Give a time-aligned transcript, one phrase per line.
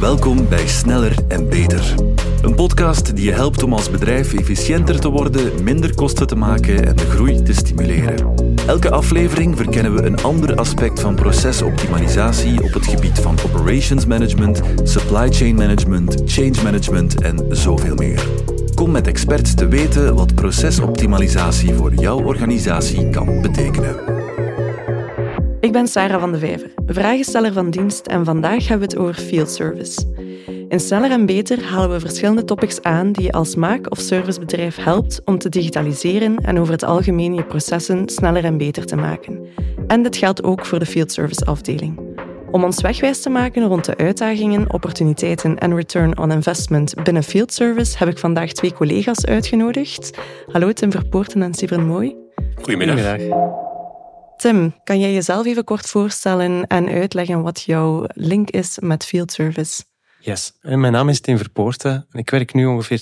[0.00, 1.94] Welkom bij Sneller en Beter.
[2.42, 6.86] Een podcast die je helpt om als bedrijf efficiënter te worden, minder kosten te maken
[6.86, 8.34] en de groei te stimuleren.
[8.66, 14.60] Elke aflevering verkennen we een ander aspect van procesoptimalisatie op het gebied van operations management,
[14.82, 18.26] supply chain management, change management en zoveel meer.
[18.74, 24.17] Kom met experts te weten wat procesoptimalisatie voor jouw organisatie kan betekenen.
[25.60, 29.22] Ik ben Sarah van de Vijver, vragensteller van dienst en vandaag hebben we het over
[29.22, 30.00] field service.
[30.68, 34.76] In Sneller en Beter halen we verschillende topics aan die je als maak- of servicebedrijf
[34.76, 39.46] helpt om te digitaliseren en over het algemeen je processen sneller en beter te maken.
[39.86, 42.00] En dit geldt ook voor de field service afdeling.
[42.50, 47.52] Om ons wegwijs te maken rond de uitdagingen, opportuniteiten en return on investment binnen field
[47.52, 50.18] service heb ik vandaag twee collega's uitgenodigd.
[50.46, 52.16] Hallo Tim Verpoorten en Sibren Mooi.
[52.54, 52.98] Goedemiddag.
[52.98, 53.67] Goedemiddag.
[54.38, 59.32] Tim, kan jij jezelf even kort voorstellen en uitleggen wat jouw link is met field
[59.32, 59.82] service?
[60.20, 62.06] Yes, mijn naam is Tim Verpoorten.
[62.12, 63.00] Ik werk nu ongeveer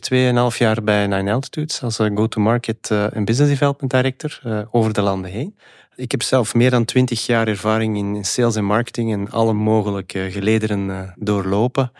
[0.53, 5.01] 2,5 jaar bij Nine Altitudes als go-to-market en eh, business development director eh, over de
[5.01, 5.57] landen heen.
[5.97, 10.31] Ik heb zelf meer dan 20 jaar ervaring in sales en marketing en alle mogelijke
[10.31, 11.93] gelederen eh, doorlopen.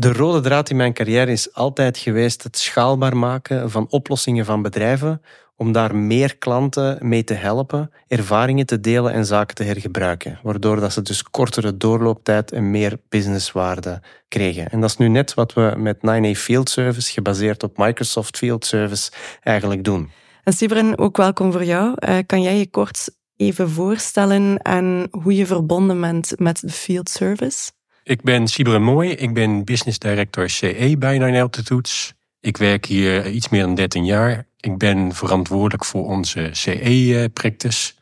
[0.00, 4.62] De rode draad in mijn carrière is altijd geweest het schaalbaar maken van oplossingen van
[4.62, 5.22] bedrijven
[5.56, 10.38] om daar meer klanten mee te helpen, ervaringen te delen en zaken te hergebruiken.
[10.42, 14.70] Waardoor dat ze dus kortere doorlooptijd en meer businesswaarde kregen.
[14.70, 18.64] En dat is nu net wat we met 9A Field Service, gebaseerd op Microsoft Field
[18.64, 19.10] Service,
[19.42, 20.10] eigenlijk doen.
[20.44, 21.94] En Sibren, ook welkom voor jou.
[21.98, 27.08] Uh, kan jij je kort even voorstellen aan hoe je verbonden bent met de Field
[27.08, 27.70] Service?
[28.10, 32.14] Ik ben Sibren Mooi, ik ben Business Director CE bij Nine Altitudes.
[32.40, 34.46] Ik werk hier iets meer dan 13 jaar.
[34.60, 37.92] Ik ben verantwoordelijk voor onze CE-practice.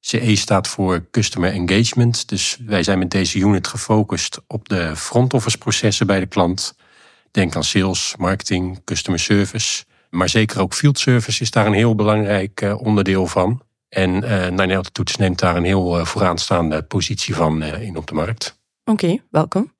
[0.00, 2.28] CE staat voor Customer Engagement.
[2.28, 6.76] Dus wij zijn met deze unit gefocust op de front office processen bij de klant.
[7.30, 9.84] Denk aan sales, marketing, customer service.
[10.10, 13.62] Maar zeker ook field service is daar een heel belangrijk eh, onderdeel van.
[13.88, 18.56] En uh, Nine Altitudes neemt daar een heel vooraanstaande positie van in op de markt.
[18.90, 19.74] Oké, welkom.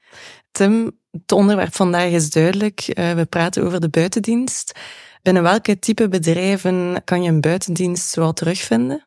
[0.51, 2.99] Tim, het onderwerp vandaag is duidelijk.
[2.99, 4.79] Uh, we praten over de buitendienst.
[5.23, 9.07] Binnen welke type bedrijven kan je een buitendienst zoal terugvinden?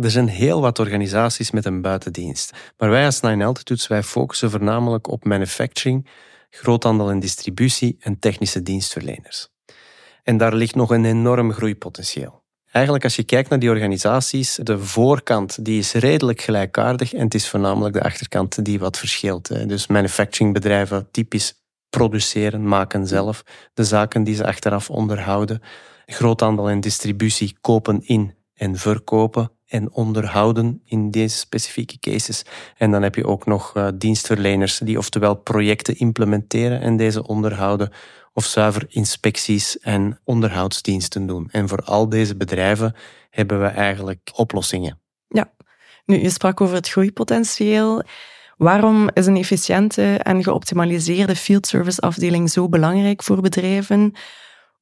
[0.00, 2.72] Er zijn heel wat organisaties met een buitendienst.
[2.76, 6.08] Maar wij als Nine Altitudes wij focussen voornamelijk op manufacturing,
[6.50, 9.48] groothandel en distributie en technische dienstverleners.
[10.22, 12.43] En daar ligt nog een enorm groeipotentieel.
[12.74, 17.34] Eigenlijk als je kijkt naar die organisaties, de voorkant die is redelijk gelijkaardig en het
[17.34, 19.68] is voornamelijk de achterkant die wat verschilt.
[19.68, 21.54] Dus manufacturingbedrijven typisch
[21.90, 23.42] produceren, maken zelf,
[23.74, 25.62] de zaken die ze achteraf onderhouden.
[26.06, 32.42] Groothandel en distributie kopen in en verkopen en onderhouden in deze specifieke cases.
[32.76, 37.92] En dan heb je ook nog uh, dienstverleners die oftewel projecten implementeren en deze onderhouden,
[38.32, 41.48] of zuiver inspecties en onderhoudsdiensten doen.
[41.50, 42.94] En voor al deze bedrijven
[43.30, 45.00] hebben we eigenlijk oplossingen.
[45.28, 45.52] Ja,
[46.04, 48.02] nu je sprak over het groeipotentieel.
[48.56, 54.12] Waarom is een efficiënte en geoptimaliseerde field service afdeling zo belangrijk voor bedrijven?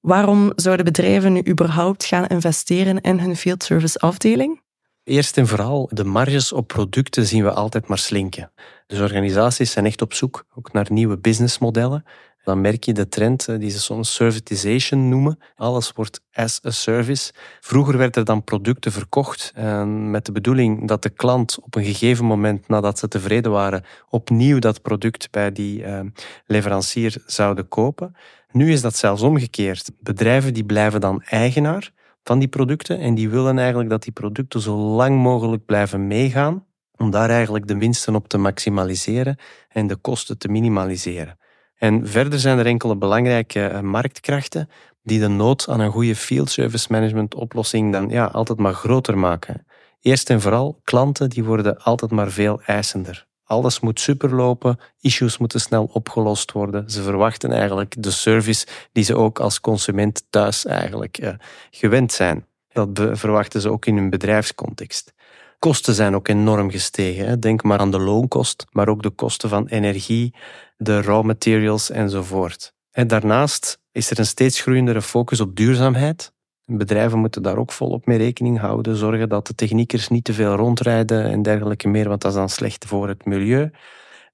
[0.00, 4.60] Waarom zouden bedrijven nu überhaupt gaan investeren in hun field service afdeling?
[5.04, 8.52] Eerst en vooral, de marges op producten zien we altijd maar slinken.
[8.86, 12.04] Dus organisaties zijn echt op zoek ook naar nieuwe businessmodellen
[12.42, 15.38] dan merk je de trend eh, die ze soms servitization noemen.
[15.56, 17.32] Alles wordt as a service.
[17.60, 19.52] Vroeger werden er dan producten verkocht
[19.86, 24.58] met de bedoeling dat de klant op een gegeven moment nadat ze tevreden waren opnieuw
[24.58, 26.00] dat product bij die uh,
[26.46, 28.14] leverancier zouden kopen.
[28.50, 29.90] Nu is dat zelfs omgekeerd.
[30.00, 31.92] Bedrijven die blijven dan eigenaar
[32.24, 36.66] van die producten en die willen eigenlijk dat die producten zo lang mogelijk blijven meegaan
[36.96, 39.36] om daar eigenlijk de winsten op te maximaliseren
[39.68, 41.38] en de kosten te minimaliseren.
[41.76, 44.68] En verder zijn er enkele belangrijke eh, marktkrachten
[45.02, 49.18] die de nood aan een goede field service management oplossing dan ja, altijd maar groter
[49.18, 49.66] maken.
[50.00, 53.26] Eerst en vooral, klanten die worden altijd maar veel eisender.
[53.52, 56.90] Alles moet superlopen, issues moeten snel opgelost worden.
[56.90, 61.32] Ze verwachten eigenlijk de service die ze ook als consument thuis eigenlijk eh,
[61.70, 62.46] gewend zijn.
[62.68, 65.12] Dat verwachten ze ook in hun bedrijfscontext.
[65.58, 67.40] Kosten zijn ook enorm gestegen.
[67.40, 70.34] Denk maar aan de loonkost, maar ook de kosten van energie,
[70.76, 72.72] de raw materials enzovoort.
[72.90, 76.32] En daarnaast is er een steeds groeiendere focus op duurzaamheid.
[76.76, 80.54] Bedrijven moeten daar ook volop mee rekening houden, zorgen dat de techniekers niet te veel
[80.54, 83.70] rondrijden en dergelijke meer, want dat is dan slecht voor het milieu.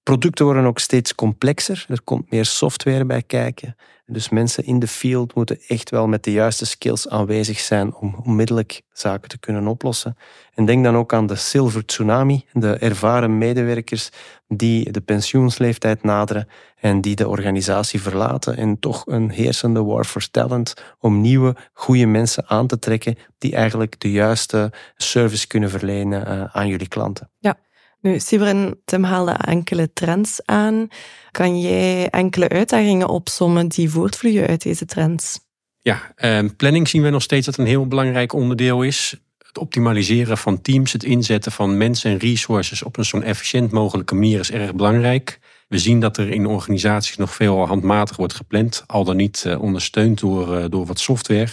[0.08, 1.84] Producten worden ook steeds complexer.
[1.88, 3.76] Er komt meer software bij kijken.
[4.06, 8.14] Dus mensen in de field moeten echt wel met de juiste skills aanwezig zijn om
[8.24, 10.16] onmiddellijk zaken te kunnen oplossen.
[10.54, 14.10] En denk dan ook aan de silver tsunami, de ervaren medewerkers
[14.46, 20.30] die de pensioensleeftijd naderen en die de organisatie verlaten en toch een heersende war for
[20.30, 26.26] talent om nieuwe, goede mensen aan te trekken die eigenlijk de juiste service kunnen verlenen
[26.26, 27.30] eh, aan jullie klanten.
[27.38, 27.56] Ja.
[28.00, 30.88] Nu, Sibren, Tim haalde enkele trends aan.
[31.30, 35.40] Kan jij enkele uitdagingen opsommen die voortvloeien uit deze trends?
[35.80, 39.20] Ja, eh, planning zien we nog steeds dat een heel belangrijk onderdeel is.
[39.38, 44.14] Het optimaliseren van teams, het inzetten van mensen en resources op een zo efficiënt mogelijke
[44.14, 45.38] manier is erg belangrijk.
[45.68, 49.62] We zien dat er in organisaties nog veel handmatig wordt gepland, al dan niet eh,
[49.62, 51.50] ondersteund door, eh, door wat software.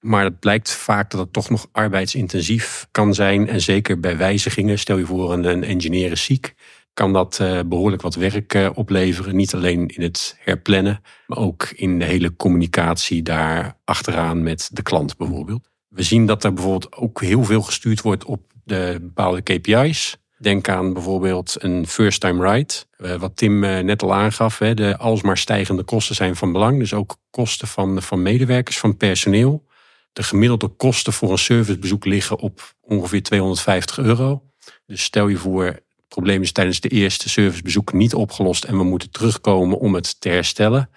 [0.00, 3.48] Maar het blijkt vaak dat het toch nog arbeidsintensief kan zijn.
[3.48, 6.54] En zeker bij wijzigingen, stel je voor een engineer is ziek,
[6.98, 9.36] kan dat eh, behoorlijk wat werk eh, opleveren.
[9.36, 14.82] Niet alleen in het herplannen, maar ook in de hele communicatie daar achteraan met de
[14.82, 15.68] klant bijvoorbeeld.
[15.88, 20.16] We zien dat er bijvoorbeeld ook heel veel gestuurd wordt op de bepaalde KPI's.
[20.38, 22.74] Denk aan bijvoorbeeld een first time ride.
[22.96, 26.78] Eh, wat Tim net al aangaf, de alsmaar stijgende kosten zijn van belang.
[26.78, 29.66] Dus ook kosten van, van medewerkers, van personeel.
[30.12, 34.42] De gemiddelde kosten voor een servicebezoek liggen op ongeveer 250 euro.
[34.86, 38.84] Dus stel je voor, het probleem is tijdens de eerste servicebezoek niet opgelost en we
[38.84, 40.90] moeten terugkomen om het te herstellen.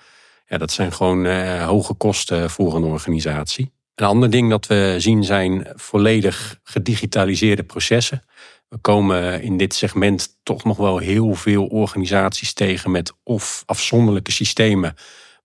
[0.47, 3.71] Ja, dat zijn gewoon uh, hoge kosten voor een organisatie.
[3.95, 8.23] Een ander ding dat we zien zijn volledig gedigitaliseerde processen.
[8.69, 14.31] We komen in dit segment toch nog wel heel veel organisaties tegen met of afzonderlijke
[14.31, 14.93] systemen,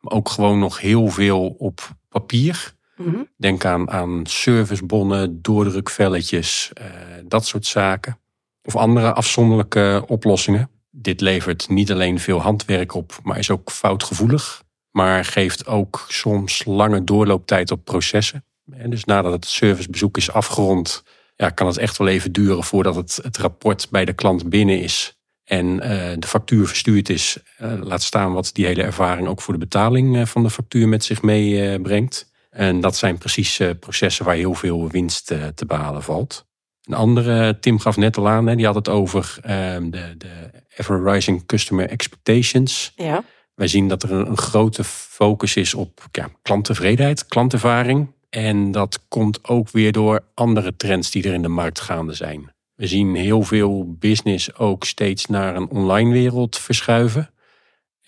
[0.00, 2.75] maar ook gewoon nog heel veel op papier.
[2.96, 3.22] Mhm.
[3.36, 6.86] Denk aan, aan servicebonnen, doordrukvelletjes, uh,
[7.24, 8.18] dat soort zaken.
[8.62, 10.70] Of andere afzonderlijke oplossingen.
[10.90, 14.64] Dit levert niet alleen veel handwerk op, maar is ook foutgevoelig.
[14.90, 18.44] Maar geeft ook soms lange doorlooptijd op processen.
[18.72, 21.02] En dus nadat het servicebezoek is afgerond,
[21.36, 24.80] ja, kan het echt wel even duren voordat het, het rapport bij de klant binnen
[24.80, 25.16] is.
[25.44, 25.80] En uh,
[26.18, 27.38] de factuur verstuurd is.
[27.62, 31.04] Uh, laat staan wat die hele ervaring ook voor de betaling van de factuur met
[31.04, 32.30] zich meebrengt.
[32.56, 36.46] En dat zijn precies eh, processen waar heel veel winst eh, te behalen valt.
[36.82, 41.46] Een andere, Tim gaf net al aan, die had het over ehm, de, de ever-rising
[41.46, 42.92] customer expectations.
[42.96, 43.24] Ja.
[43.54, 48.12] Wij zien dat er een, grote focus is op ja, klanttevredenheid, klantervaring.
[48.30, 52.52] En dat komt ook weer door andere trends die er in de markt gaande zijn.
[52.74, 57.30] We zien heel veel business ook steeds naar een online wereld verschuiven.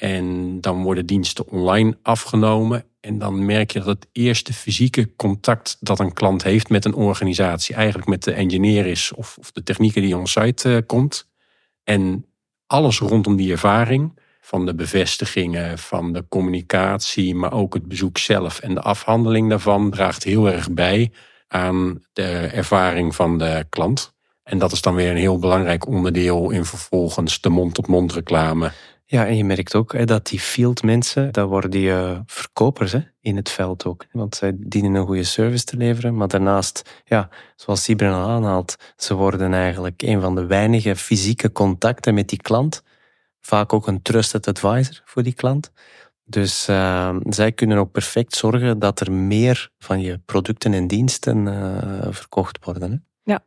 [0.01, 2.85] En dan worden diensten online afgenomen.
[3.01, 6.95] En dan merk je dat het eerste fysieke contact dat een klant heeft met een
[6.95, 11.29] organisatie, eigenlijk met de engineer is of, of de technieker die on-site uh, komt.
[11.85, 12.27] En
[12.67, 18.59] alles rondom die ervaring, van de bevestigingen, van de communicatie, maar ook het bezoek zelf
[18.61, 21.13] en de afhandeling daarvan, draagt heel erg bij
[21.49, 24.15] aan de ervaring van de klant.
[24.43, 28.73] En dat is dan weer een heel belangrijk onderdeel in vervolgens de mond-tot-mond reclame
[29.11, 32.93] ja, en je merkt ook hè, dat die field mensen, dat worden die uh, verkopers
[32.93, 34.07] hè, in het veld ook.
[34.13, 36.17] Want zij dienen een goede service te leveren.
[36.17, 41.53] Maar daarnaast, ja, zoals Sibren al aanhaalt, ze worden eigenlijk een van de weinige fysieke
[41.53, 42.83] contacten met die klant.
[43.41, 45.73] Vaak ook een trusted advisor voor die klant.
[46.25, 51.47] Dus uh, zij kunnen ook perfect zorgen dat er meer van je producten en diensten
[51.47, 52.91] uh, verkocht worden.
[52.91, 52.97] Hè?
[53.33, 53.45] Ja,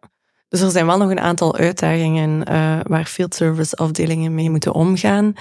[0.52, 4.74] dus er zijn wel nog een aantal uitdagingen uh, waar field service afdelingen mee moeten
[4.74, 5.34] omgaan.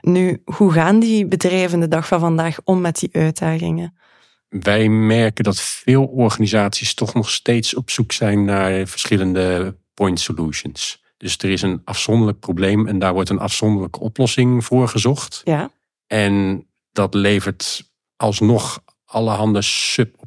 [0.00, 3.98] Nu, hoe gaan die bedrijven de dag van vandaag om met die uitdagingen?
[4.48, 11.02] Wij merken dat veel organisaties toch nog steeds op zoek zijn naar verschillende point solutions.
[11.16, 15.40] Dus er is een afzonderlijk probleem en daar wordt een afzonderlijke oplossing voor gezocht.
[15.44, 15.70] Ja.
[16.06, 19.62] En dat levert alsnog allerhande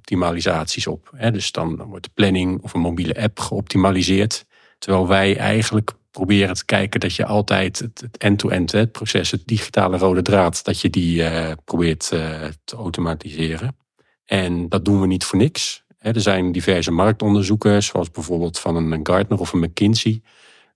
[0.01, 1.09] suboptimalisaties op.
[1.31, 4.45] Dus dan wordt de planning of een mobiele app geoptimaliseerd.
[4.79, 10.21] Terwijl wij eigenlijk proberen te kijken dat je altijd het end-to-end, proces, het digitale rode
[10.21, 13.77] draad, dat je die uh, probeert uh, te automatiseren.
[14.25, 15.83] En dat doen we niet voor niks.
[15.97, 20.21] Er zijn diverse marktonderzoeken, zoals bijvoorbeeld van een Gartner of een McKinsey,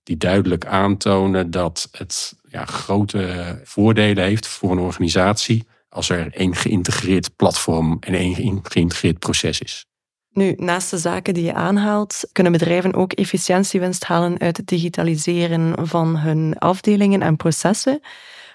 [0.02, 6.54] die duidelijk aantonen dat het ja, grote voordelen heeft voor een organisatie als er één
[6.54, 9.84] geïntegreerd platform en één geïntegreerd proces is.
[10.30, 15.86] Nu, naast de zaken die je aanhaalt, kunnen bedrijven ook efficiëntiewinst halen uit het digitaliseren
[15.88, 18.00] van hun afdelingen en processen.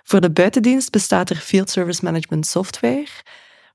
[0.03, 3.07] Voor de buitendienst bestaat er Field Service Management software.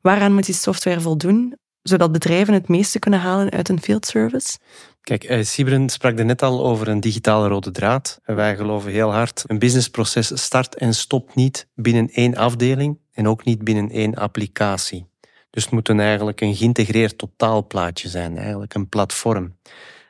[0.00, 4.58] Waaraan moet die software voldoen, zodat bedrijven het meeste kunnen halen uit een field service?
[5.06, 8.20] Kijk, uh, Sibren sprak er net al over een digitale rode draad.
[8.24, 13.44] Wij geloven heel hard, een businessproces start en stopt niet binnen één afdeling en ook
[13.44, 15.06] niet binnen één applicatie.
[15.50, 19.56] Dus het moet een eigenlijk een geïntegreerd totaalplaatje zijn, eigenlijk een platform.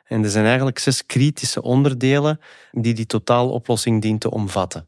[0.03, 2.39] En er zijn eigenlijk zes kritische onderdelen
[2.71, 4.87] die die totaaloplossing dient te omvatten.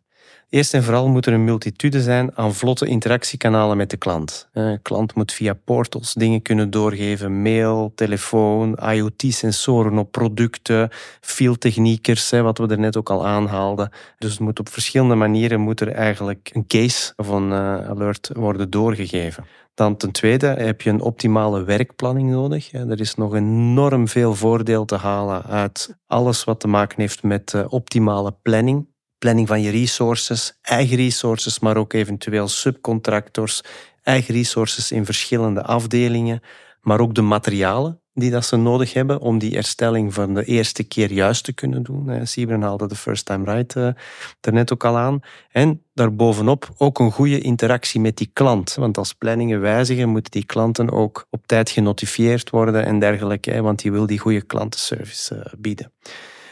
[0.50, 4.50] Eerst en vooral moet er een multitude zijn aan vlotte interactiekanalen met de klant.
[4.54, 10.90] Een klant moet via portals dingen kunnen doorgeven, mail, telefoon, IoT-sensoren op producten,
[11.22, 13.92] fieldtechniekers, wat we er net ook al aanhaalden.
[14.18, 18.30] Dus het moet op verschillende manieren moet er eigenlijk een case of een eh, alert
[18.34, 19.46] worden doorgegeven.
[19.74, 22.74] Dan ten tweede heb je een optimale werkplanning nodig.
[22.74, 27.54] Er is nog enorm veel voordeel te halen uit alles wat te maken heeft met
[27.54, 28.88] eh, optimale planning
[29.20, 33.62] planning van je resources, eigen resources, maar ook eventueel subcontractors,
[34.04, 36.42] eigen resources in verschillende afdelingen,
[36.82, 40.84] maar ook de materialen die dat ze nodig hebben om die herstelling van de eerste
[40.84, 42.28] keer juist te kunnen doen.
[42.28, 43.86] Sibren haalde de first time right uh,
[44.42, 45.20] er net ook al aan.
[45.52, 48.76] En daarbovenop ook een goede interactie met die klant.
[48.76, 53.82] Want als planningen wijzigen, moeten die klanten ook op tijd genotifieerd worden en dergelijke, want
[53.82, 55.92] die wil die goede klantenservice uh, bieden.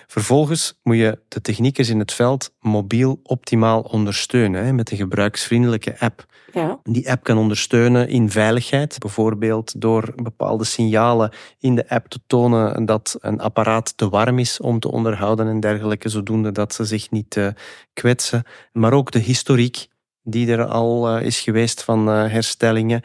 [0.08, 6.00] Vervolgens moet je de techniekers in het veld mobiel optimaal ondersteunen hè, met een gebruiksvriendelijke
[6.00, 6.26] app.
[6.54, 6.80] Ja.
[6.84, 12.86] Die app kan ondersteunen in veiligheid, bijvoorbeeld door bepaalde signalen in de app te tonen
[12.86, 17.12] dat een apparaat te warm is om te onderhouden en dergelijke, zodoende dat ze zich
[17.12, 17.48] niet uh,
[17.94, 18.44] kwetsen.
[18.72, 19.88] Maar ook de historiek
[20.24, 23.02] die er al uh, is geweest van uh, herstellingen,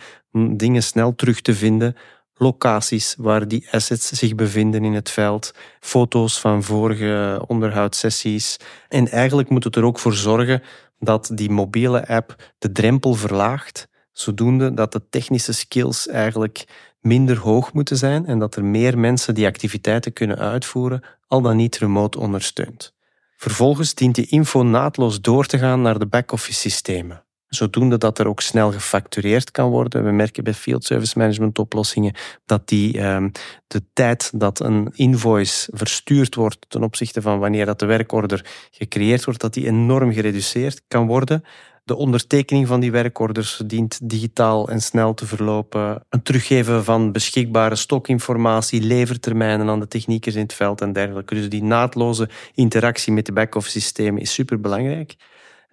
[0.56, 1.96] dingen snel terug te vinden
[2.42, 8.56] locaties waar die assets zich bevinden in het veld, foto's van vorige onderhoudssessies.
[8.88, 10.62] En eigenlijk moet het er ook voor zorgen
[10.98, 16.64] dat die mobiele app de drempel verlaagt, zodoende dat de technische skills eigenlijk
[17.00, 21.56] minder hoog moeten zijn en dat er meer mensen die activiteiten kunnen uitvoeren, al dan
[21.56, 22.94] niet remote ondersteund.
[23.36, 28.26] Vervolgens dient die info naadloos door te gaan naar de back-office systemen zodoende dat er
[28.26, 30.04] ook snel gefactureerd kan worden.
[30.04, 32.14] We merken bij field service management oplossingen
[32.46, 33.28] dat die, ehm,
[33.66, 39.24] de tijd dat een invoice verstuurd wordt ten opzichte van wanneer dat de werkorder gecreëerd
[39.24, 41.44] wordt, dat die enorm gereduceerd kan worden.
[41.84, 46.04] De ondertekening van die werkorders dient digitaal en snel te verlopen.
[46.08, 51.34] Een teruggeven van beschikbare stokinformatie, levertermijnen aan de techniekers in het veld en dergelijke.
[51.34, 55.16] Dus die naadloze interactie met de back-office systemen is superbelangrijk.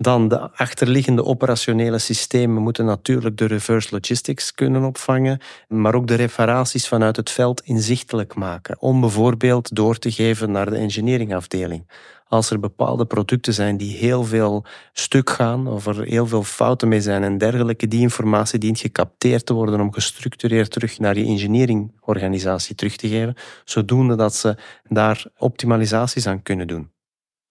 [0.01, 6.15] Dan de achterliggende operationele systemen moeten natuurlijk de reverse logistics kunnen opvangen, maar ook de
[6.15, 11.87] reparaties vanuit het veld inzichtelijk maken, om bijvoorbeeld door te geven naar de engineeringafdeling.
[12.27, 16.87] Als er bepaalde producten zijn die heel veel stuk gaan, of er heel veel fouten
[16.87, 21.25] mee zijn en dergelijke, die informatie dient gecapteerd te worden om gestructureerd terug naar je
[21.25, 26.89] engineeringorganisatie terug te geven, zodoende dat ze daar optimalisaties aan kunnen doen.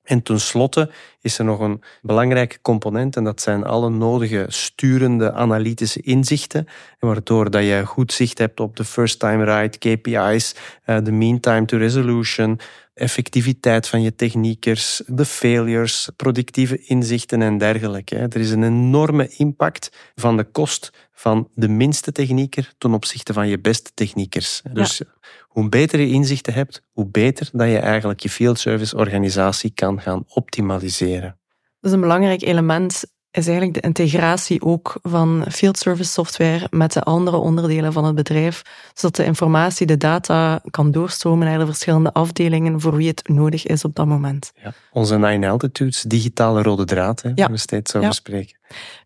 [0.09, 6.01] En tenslotte is er nog een belangrijke component en dat zijn alle nodige sturende analytische
[6.01, 6.67] inzichten,
[6.99, 11.41] waardoor dat je goed zicht hebt op de first time right, KPI's, eh, de mean
[11.41, 12.59] time to resolution,
[12.99, 18.17] effectiviteit van je techniekers, de failures, productieve inzichten en dergelijke.
[18.17, 23.49] Er is een enorme impact van de kost van de minste technieker ten opzichte van
[23.49, 24.63] je beste techniekers.
[24.73, 25.03] Dus
[25.41, 30.01] hoe beter je inzichten hebt, hoe beter dat je eigenlijk je field service organisatie kan
[30.01, 31.39] gaan optimaliseren.
[31.81, 36.93] Dat is een belangrijk element is eigenlijk de integratie ook van field service software met
[36.93, 38.63] de andere onderdelen van het bedrijf,
[38.95, 43.67] zodat de informatie, de data kan doorstromen naar de verschillende afdelingen voor wie het nodig
[43.67, 44.53] is op dat moment.
[44.63, 44.73] Ja.
[44.93, 47.51] Onze Nine Altitudes, digitale rode draad, hè, ja.
[47.51, 48.15] we steeds over ja.
[48.15, 48.59] spreken.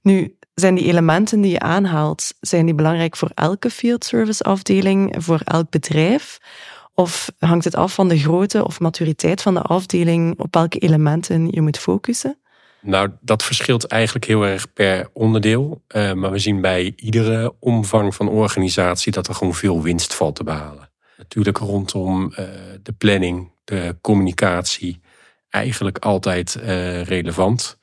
[0.02, 5.14] Nu, zijn die elementen die je aanhaalt, zijn die belangrijk voor elke field service afdeling,
[5.18, 6.38] voor elk bedrijf?
[6.94, 11.48] Of hangt het af van de grootte of maturiteit van de afdeling op welke elementen
[11.50, 12.41] je moet focussen?
[12.82, 15.82] Nou, dat verschilt eigenlijk heel erg per onderdeel.
[15.96, 20.36] Uh, maar we zien bij iedere omvang van organisatie dat er gewoon veel winst valt
[20.36, 20.90] te behalen.
[21.16, 22.36] Natuurlijk rondom uh,
[22.82, 25.00] de planning, de communicatie,
[25.48, 27.78] eigenlijk altijd uh, relevant.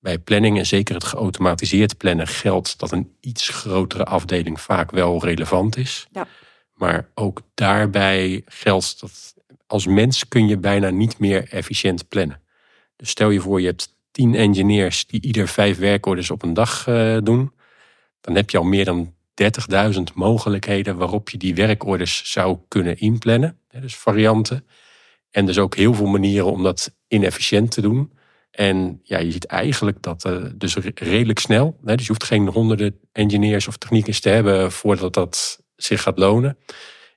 [0.00, 5.24] Bij planning en zeker het geautomatiseerd plannen geldt dat een iets grotere afdeling vaak wel
[5.24, 6.06] relevant is.
[6.10, 6.26] Ja.
[6.74, 9.34] Maar ook daarbij geldt dat
[9.66, 12.40] als mens kun je bijna niet meer efficiënt plannen.
[12.96, 16.86] Dus stel je voor je hebt tien engineers die ieder vijf werkorders op een dag
[16.86, 17.52] uh, doen,
[18.20, 19.14] dan heb je al meer dan
[19.94, 23.58] 30.000 mogelijkheden waarop je die werkorders zou kunnen inplannen.
[23.80, 24.66] Dus varianten.
[25.30, 28.12] En dus ook heel veel manieren om dat inefficiënt te doen.
[28.50, 32.48] En ja, je ziet eigenlijk dat uh, dus redelijk snel, hè, dus je hoeft geen
[32.48, 36.58] honderden engineers of techniekers te hebben voordat dat zich gaat lonen.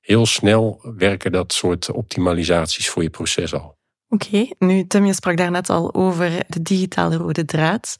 [0.01, 3.78] heel snel werken dat soort optimalisaties voor je proces al.
[4.09, 7.95] Oké, nu Tim, je sprak daarnet al over de digitale rode draad.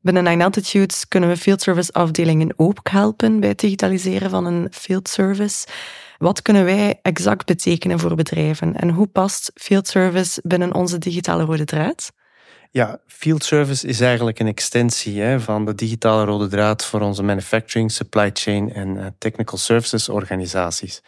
[0.00, 4.68] Binnen Nine Altitudes kunnen we field service afdelingen ook helpen bij het digitaliseren van een
[4.70, 5.66] field service.
[6.18, 11.44] Wat kunnen wij exact betekenen voor bedrijven en hoe past field service binnen onze digitale
[11.44, 12.12] rode draad?
[12.70, 17.22] Ja, field service is eigenlijk een extensie hè, van de digitale rode draad voor onze
[17.22, 21.02] manufacturing, supply chain en uh, technical services organisaties.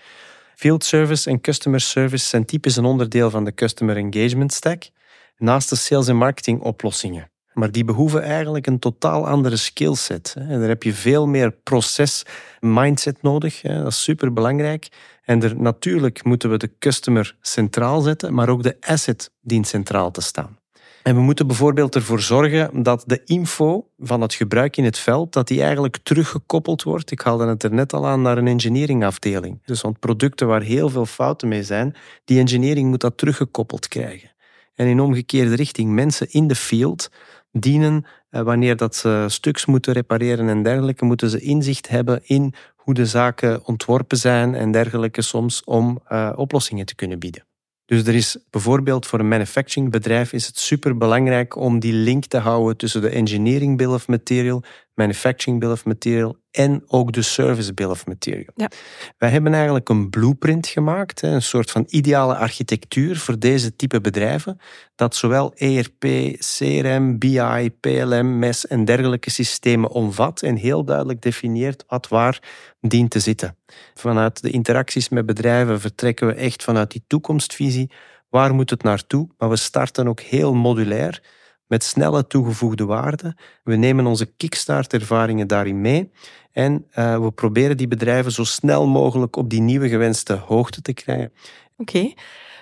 [0.56, 4.88] Field service en customer service zijn typisch een onderdeel van de customer engagement stack,
[5.36, 7.30] naast de sales en marketing oplossingen.
[7.52, 10.34] Maar die behoeven eigenlijk een totaal andere skillset.
[10.48, 12.22] Daar heb je veel meer proces
[12.60, 13.60] mindset nodig.
[13.60, 14.88] Dat is super belangrijk.
[15.24, 20.10] En er, natuurlijk moeten we de customer centraal zetten, maar ook de asset dient centraal
[20.10, 20.58] te staan.
[21.06, 25.32] En we moeten bijvoorbeeld ervoor zorgen dat de info van het gebruik in het veld,
[25.32, 27.10] dat die eigenlijk teruggekoppeld wordt.
[27.10, 29.60] Ik haalde het er net al aan naar een engineeringafdeling.
[29.64, 31.94] Dus want producten waar heel veel fouten mee zijn,
[32.24, 34.30] die engineering moet dat teruggekoppeld krijgen.
[34.74, 37.10] En in omgekeerde richting, mensen in de field
[37.52, 42.54] dienen, eh, wanneer dat ze stuks moeten repareren en dergelijke, moeten ze inzicht hebben in
[42.76, 47.45] hoe de zaken ontworpen zijn en dergelijke soms om uh, oplossingen te kunnen bieden.
[47.86, 52.38] Dus er is bijvoorbeeld voor een manufacturingbedrijf is het super belangrijk om die link te
[52.38, 54.62] houden tussen de engineering bill of material,
[54.96, 58.52] manufacturing bill of material en ook de service bill of material.
[58.54, 58.70] Ja.
[59.18, 64.60] Wij hebben eigenlijk een blueprint gemaakt, een soort van ideale architectuur voor deze type bedrijven,
[64.94, 66.04] dat zowel ERP,
[66.38, 72.42] CRM, BI, PLM, MES en dergelijke systemen omvat en heel duidelijk definieert wat waar
[72.80, 73.56] dient te zitten.
[73.94, 77.90] Vanuit de interacties met bedrijven vertrekken we echt vanuit die toekomstvisie.
[78.28, 79.28] Waar moet het naartoe?
[79.38, 81.22] Maar we starten ook heel modulair
[81.66, 83.36] met snelle toegevoegde waarde.
[83.64, 86.10] We nemen onze kickstart-ervaringen daarin mee
[86.52, 90.92] en uh, we proberen die bedrijven zo snel mogelijk op die nieuwe gewenste hoogte te
[90.92, 91.32] krijgen.
[91.76, 92.12] Oké.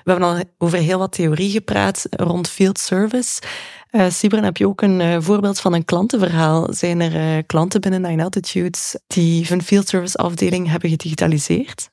[0.05, 3.43] We hebben al over heel wat theorie gepraat rond field service.
[3.91, 6.73] Uh, Sibren, heb je ook een uh, voorbeeld van een klantenverhaal?
[6.73, 11.93] Zijn er uh, klanten binnen Nine Altitudes die hun field service afdeling hebben gedigitaliseerd?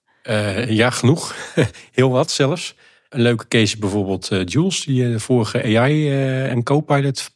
[0.67, 1.35] ja, genoeg.
[1.91, 2.75] heel wat zelfs.
[3.11, 6.11] Een leuke case bijvoorbeeld Jules, die de vorige AI
[6.49, 7.33] en Copilot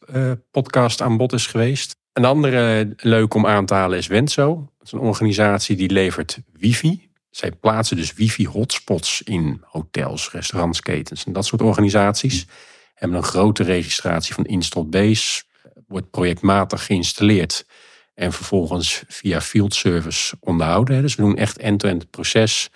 [0.50, 1.96] podcast aan bod is geweest.
[2.12, 4.54] Een andere leuk om aan te halen is Wenso.
[4.78, 7.10] Dat is een organisatie die levert wifi.
[7.30, 12.46] Zij plaatsen dus wifi-hotspots in hotels, restaurants, ketens en dat soort organisaties.
[12.94, 15.42] Hebben een grote registratie van installed base.
[15.86, 17.66] Wordt projectmatig geïnstalleerd
[18.14, 21.02] en vervolgens via field service onderhouden.
[21.02, 22.70] Dus we doen echt end-to-end proces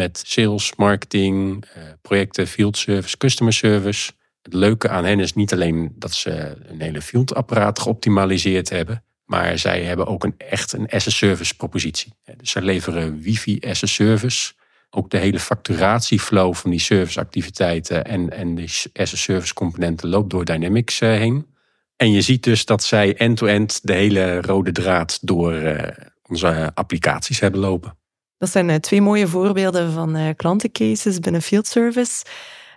[0.00, 4.12] met sales, marketing, eh, projecten, field service, customer service.
[4.42, 9.58] Het leuke aan hen is niet alleen dat ze een hele fieldapparaat geoptimaliseerd hebben, maar
[9.58, 12.12] zij hebben ook een, echt een as-a-service propositie.
[12.36, 14.52] Dus zij leveren wifi as a service.
[14.90, 21.00] Ook de hele facturatieflow van die serviceactiviteiten en, en de as-a-service componenten loopt door Dynamics
[21.00, 21.46] eh, heen.
[21.96, 27.40] En je ziet dus dat zij end-to-end de hele rode draad door eh, onze applicaties
[27.40, 27.98] hebben lopen.
[28.40, 32.24] Dat zijn eh, twee mooie voorbeelden van klantencases binnen Field Service.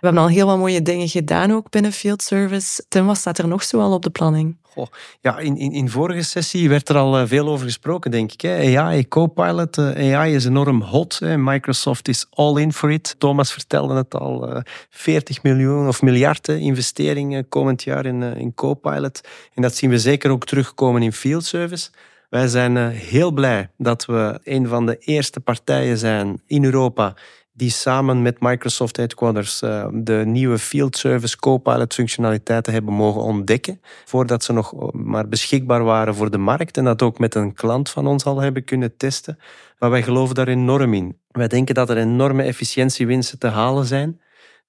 [0.00, 2.84] We hebben al heel wat mooie dingen gedaan ook binnen Field Service.
[2.88, 4.56] Tim, wat staat er nog zo al op de planning?
[4.62, 4.86] Goh,
[5.20, 8.40] ja, in, in, in vorige sessie werd er al eh, veel over gesproken, denk ik.
[8.40, 8.78] Hè.
[8.78, 11.18] AI, Copilot, eh, AI is enorm hot.
[11.18, 11.38] Hè.
[11.38, 13.14] Microsoft is all in for it.
[13.18, 14.62] Thomas vertelde het al.
[14.90, 19.20] 40 eh, miljoen of miljard investeringen komend jaar in, in Copilot.
[19.54, 21.90] En dat zien we zeker ook terugkomen in Field Service.
[22.34, 27.14] Wij zijn heel blij dat we een van de eerste partijen zijn in Europa
[27.52, 33.80] die samen met Microsoft Headquarters uh, de nieuwe Field Service Copilot functionaliteiten hebben mogen ontdekken,
[34.04, 37.90] voordat ze nog maar beschikbaar waren voor de markt en dat ook met een klant
[37.90, 39.38] van ons al hebben kunnen testen.
[39.78, 41.18] Maar wij geloven daar enorm in.
[41.28, 44.20] Wij denken dat er enorme efficiëntiewinsten te halen zijn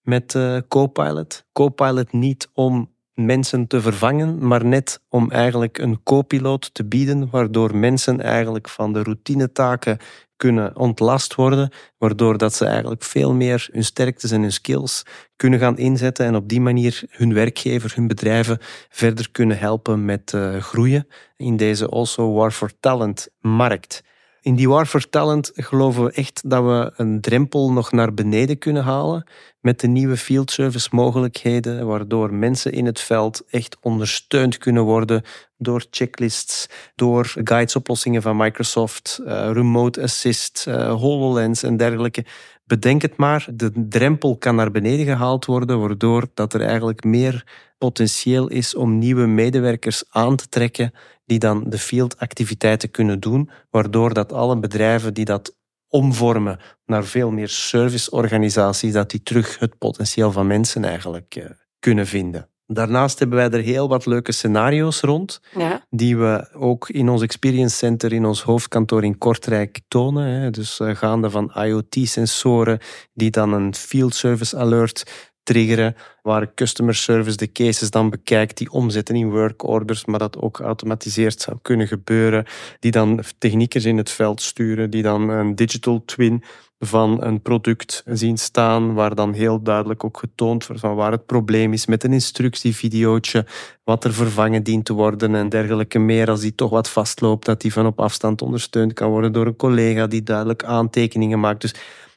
[0.02, 1.46] met Copilot.
[1.54, 7.76] Copilot niet om mensen te vervangen, maar net om eigenlijk een co-piloot te bieden, waardoor
[7.76, 9.98] mensen eigenlijk van de routinetaken
[10.38, 15.04] kunnen ontlast worden, waardoor dat ze eigenlijk veel meer hun sterktes en hun skills
[15.36, 18.58] kunnen gaan inzetten en op die manier hun werkgever, hun bedrijven
[18.90, 24.04] verder kunnen helpen met uh, groeien in deze also War for Talent markt.
[24.46, 28.58] In die War for Talent geloven we echt dat we een drempel nog naar beneden
[28.58, 29.28] kunnen halen
[29.60, 35.24] met de nieuwe field service mogelijkheden, waardoor mensen in het veld echt ondersteund kunnen worden
[35.58, 42.26] door checklists, door guidesoplossingen van Microsoft, uh, Remote Assist, uh, HoloLens en dergelijke.
[42.66, 47.44] Bedenk het maar, de drempel kan naar beneden gehaald worden, waardoor dat er eigenlijk meer
[47.78, 50.94] potentieel is om nieuwe medewerkers aan te trekken
[51.26, 55.58] die dan de fieldactiviteiten kunnen doen, waardoor dat alle bedrijven die dat
[55.88, 61.46] omvormen naar veel meer serviceorganisaties, dat die terug het potentieel van mensen eigenlijk uh,
[61.80, 62.50] kunnen vinden.
[62.68, 65.86] Daarnaast hebben wij er heel wat leuke scenario's rond, ja.
[65.90, 70.52] die we ook in ons Experience Center in ons hoofdkantoor in Kortrijk tonen.
[70.52, 72.80] Dus uh, gaande van IoT-sensoren
[73.14, 78.72] die dan een field service alert triggeren, waar customer service de cases dan bekijkt, die
[78.72, 82.46] omzetten in work orders, maar dat ook geautomatiseerd zou kunnen gebeuren,
[82.80, 86.44] die dan techniekers in het veld sturen, die dan een digital twin
[86.80, 91.26] van een product zien staan, waar dan heel duidelijk ook getoond wordt van waar het
[91.26, 93.46] probleem is, met een instructievideootje,
[93.84, 96.30] wat er vervangen dient te worden en dergelijke meer.
[96.30, 99.56] Als die toch wat vastloopt, dat die van op afstand ondersteund kan worden door een
[99.56, 101.62] collega die duidelijk aantekeningen maakt.
[101.62, 101.74] Dus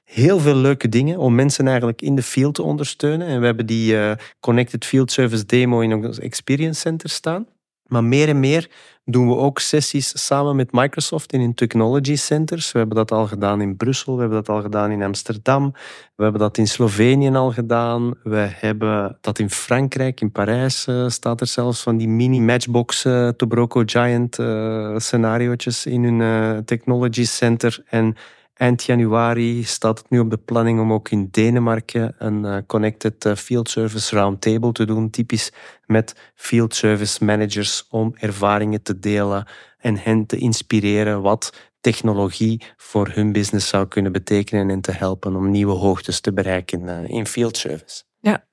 [0.08, 3.26] heel veel leuke dingen om mensen eigenlijk in de field te ondersteunen.
[3.26, 7.46] En we hebben die uh, Connected Field Service demo in ons Experience Center staan.
[7.86, 8.70] Maar meer en meer
[9.04, 12.72] doen we ook sessies samen met Microsoft in hun technology centers.
[12.72, 15.72] We hebben dat al gedaan in Brussel, we hebben dat al gedaan in Amsterdam,
[16.16, 21.08] we hebben dat in Slovenië al gedaan, we hebben dat in Frankrijk, in Parijs uh,
[21.08, 27.24] staat er zelfs van die mini matchbox uh, Tobroco Giant uh, scenario's in hun technology
[27.24, 27.82] center.
[27.86, 28.16] En
[28.58, 33.24] Eind januari staat het nu op de planning om ook in Denemarken een uh, Connected
[33.24, 35.52] uh, Field Service Roundtable te doen, typisch
[35.86, 43.08] met field service managers om ervaringen te delen en hen te inspireren wat technologie voor
[43.08, 47.26] hun business zou kunnen betekenen en te helpen om nieuwe hoogtes te bereiken uh, in
[47.26, 48.02] field service.
[48.20, 48.44] Ja,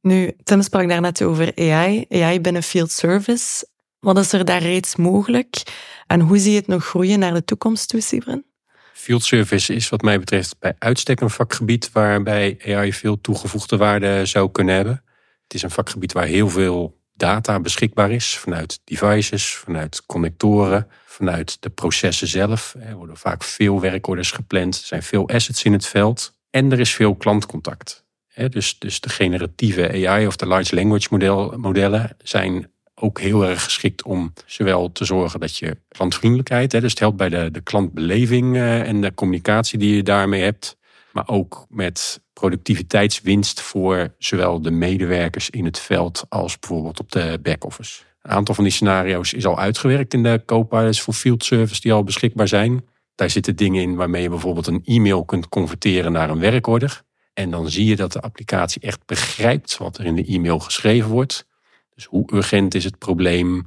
[0.00, 3.66] nu, Tim sprak daarnet over AI, AI binnen field service.
[4.00, 5.62] Wat is er daar reeds mogelijk
[6.06, 8.48] en hoe zie je het nog groeien naar de toekomst toe?
[8.92, 14.26] Field service is wat mij betreft bij uitstek een vakgebied waarbij AI veel toegevoegde waarde
[14.26, 15.04] zou kunnen hebben.
[15.42, 21.62] Het is een vakgebied waar heel veel data beschikbaar is vanuit devices, vanuit connectoren, vanuit
[21.62, 22.74] de processen zelf.
[22.80, 26.80] Er worden vaak veel werkorders gepland, er zijn veel assets in het veld en er
[26.80, 28.04] is veel klantcontact.
[28.48, 34.02] Dus, dus de generatieve AI of de large language modellen zijn ook heel erg geschikt
[34.02, 38.56] om zowel te zorgen dat je klantvriendelijkheid, hè, dus het helpt bij de, de klantbeleving
[38.56, 40.76] eh, en de communicatie die je daarmee hebt,
[41.12, 47.38] maar ook met productiviteitswinst voor zowel de medewerkers in het veld als bijvoorbeeld op de
[47.42, 48.02] back-office.
[48.22, 51.92] Een aantal van die scenario's is al uitgewerkt in de co-pilots voor field service die
[51.92, 52.84] al beschikbaar zijn.
[53.14, 57.02] Daar zitten dingen in waarmee je bijvoorbeeld een e-mail kunt converteren naar een werkorder.
[57.32, 61.10] En dan zie je dat de applicatie echt begrijpt wat er in de e-mail geschreven
[61.10, 61.46] wordt.
[62.00, 63.66] Dus hoe urgent is het probleem?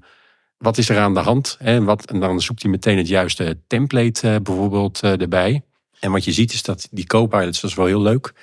[0.58, 1.58] Wat is er aan de hand?
[1.60, 5.62] En, wat, en dan zoekt hij meteen het juiste template uh, bijvoorbeeld uh, erbij.
[6.00, 8.34] En wat je ziet is dat die co-pilots, dat is wel heel leuk,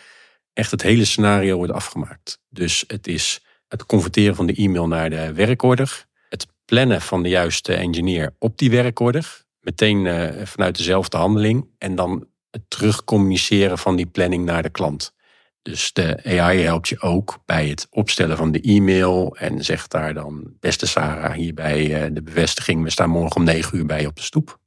[0.53, 2.41] echt het hele scenario wordt afgemaakt.
[2.49, 6.07] Dus het is het converteren van de e-mail naar de werkorder.
[6.29, 9.45] Het plannen van de juiste engineer op die werkorder.
[9.61, 11.67] Meteen uh, vanuit dezelfde handeling.
[11.79, 15.15] En dan het terugcommuniceren van die planning naar de klant.
[15.63, 20.15] Dus de AI helpt je ook bij het opstellen van de e-mail en zegt daar
[20.15, 24.07] dan, beste Sarah, hierbij eh, de bevestiging, we staan morgen om negen uur bij je
[24.07, 24.59] op de stoep.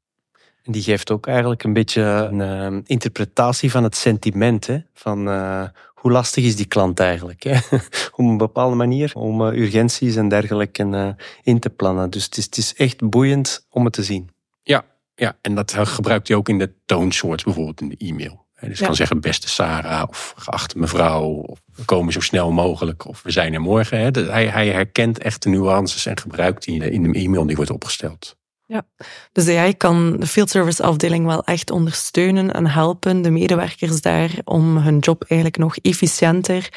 [0.63, 2.39] En die geeft ook eigenlijk een beetje een
[2.73, 4.77] uh, interpretatie van het sentiment, hè?
[4.93, 7.57] van uh, hoe lastig is die klant eigenlijk, hè?
[8.15, 12.09] op een bepaalde manier, om urgenties en dergelijke in te plannen.
[12.09, 14.29] Dus het is, het is echt boeiend om het te zien.
[14.61, 18.42] Ja, ja, en dat gebruikt hij ook in de toonsoort bijvoorbeeld in de e-mail.
[18.67, 21.23] Dus ik kan zeggen beste Sarah of geachte mevrouw.
[21.23, 24.13] Of we komen zo snel mogelijk of we zijn er morgen.
[24.13, 28.35] Hij, hij herkent echt de nuances en gebruikt die in de e-mail die wordt opgesteld.
[28.65, 28.85] Ja,
[29.31, 34.31] dus jij kan de field service afdeling wel echt ondersteunen en helpen de medewerkers daar
[34.43, 36.69] om hun job eigenlijk nog efficiënter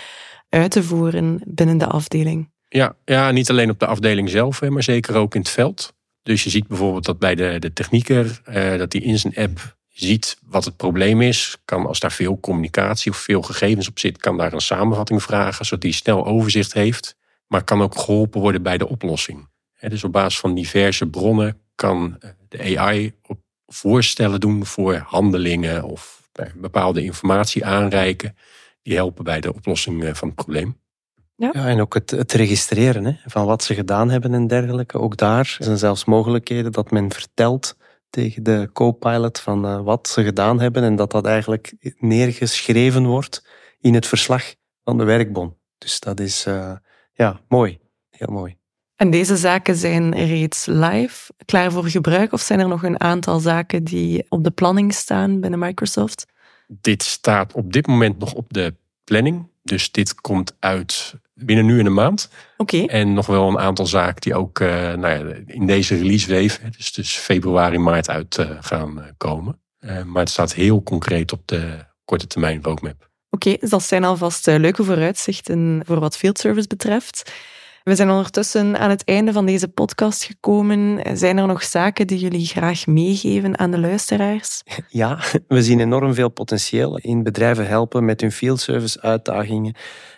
[0.48, 2.50] uit te voeren binnen de afdeling.
[2.68, 5.94] Ja, ja niet alleen op de afdeling zelf, maar zeker ook in het veld.
[6.22, 9.75] Dus je ziet bijvoorbeeld dat bij de, de technieker, eh, dat hij in zijn app
[9.98, 14.18] ziet wat het probleem is, kan als daar veel communicatie of veel gegevens op zit,
[14.18, 17.16] kan daar een samenvatting vragen, zodat hij snel overzicht heeft.
[17.46, 19.48] Maar kan ook geholpen worden bij de oplossing.
[19.80, 23.14] Dus op basis van diverse bronnen kan eh, de AI
[23.66, 28.36] voorstellen doen voor handelingen of bepaalde informatie aanreiken
[28.82, 30.80] die helpen bij de oplossing eh, van het probleem.
[31.36, 31.50] Ja.
[31.52, 34.98] ja en ook het, het registreren hè, van wat ze gedaan hebben en dergelijke.
[34.98, 37.75] Ook daar zijn zelfs mogelijkheden dat men vertelt
[38.10, 43.48] tegen de co-pilot van uh, wat ze gedaan hebben en dat dat eigenlijk neergeschreven wordt
[43.80, 45.56] in het verslag van de werkbon.
[45.78, 46.72] Dus dat is uh,
[47.12, 47.78] ja, mooi.
[48.10, 48.56] Heel mooi.
[48.96, 52.32] En deze zaken zijn reeds live, klaar voor gebruik?
[52.32, 56.26] Of zijn er nog een aantal zaken die op de planning staan binnen Microsoft?
[56.66, 58.74] Dit staat op dit moment nog op de
[59.06, 59.48] planning.
[59.62, 62.30] Dus dit komt uit binnen nu in een maand.
[62.56, 62.84] Oké.
[62.84, 66.70] En nog wel een aantal zaken die ook uh, nou ja, in deze release wave,
[66.76, 69.60] dus, dus februari, maart uit uh, gaan uh, komen.
[69.80, 73.10] Uh, maar het staat heel concreet op de korte termijn roadmap.
[73.30, 77.32] Oké, okay, dus dat zijn alvast leuke vooruitzichten voor wat field service betreft.
[77.86, 81.00] We zijn ondertussen aan het einde van deze podcast gekomen.
[81.16, 84.62] Zijn er nog zaken die jullie graag meegeven aan de luisteraars?
[84.88, 85.18] Ja,
[85.48, 89.74] we zien enorm veel potentieel in bedrijven helpen met hun field service uitdagingen.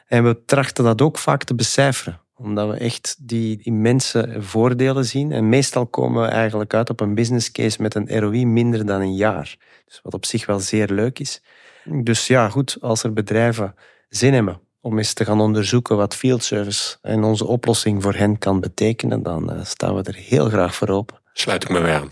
[0.06, 5.32] En we trachten dat ook vaak te becijferen omdat we echt die immense voordelen zien.
[5.32, 9.00] En meestal komen we eigenlijk uit op een business case met een ROI minder dan
[9.00, 9.56] een jaar.
[9.86, 11.42] Dus wat op zich wel zeer leuk is.
[11.84, 13.74] Dus ja, goed, als er bedrijven
[14.08, 18.38] zin hebben om eens te gaan onderzoeken wat field service en onze oplossing voor hen
[18.38, 21.16] kan betekenen, dan uh, staan we er heel graag voor open.
[21.32, 22.10] Sluit ik me weer aan.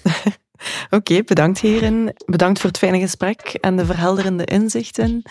[0.99, 2.15] Oké, bedankt heren.
[2.27, 5.23] Bedankt voor het fijne gesprek en de verhelderende inzichten.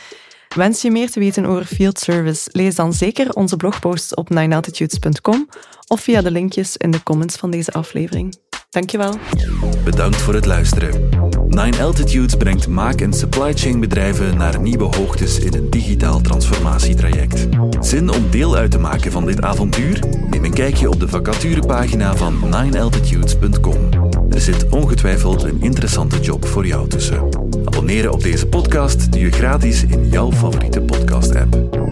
[0.55, 2.49] Wens je meer te weten over field service?
[2.51, 5.49] Lees dan zeker onze blogposts op ninealtitudes.com
[5.87, 8.35] of via de linkjes in de comments van deze aflevering.
[8.69, 9.13] Dankjewel.
[9.83, 11.09] Bedankt voor het luisteren.
[11.47, 17.47] Nine Altitudes brengt maak- en supply chain bedrijven naar nieuwe hoogtes in een digitaal transformatietraject.
[17.79, 19.99] Zin om deel uit te maken van dit avontuur?
[20.29, 23.89] Neem een kijkje op de vacaturepagina van ninealtitudes.com.
[24.29, 27.29] Er zit ongetwijfeld een interessante job voor jou tussen.
[27.65, 31.84] Abonneren op deze podcast doe je gratis in jouw favoriete podcast-app.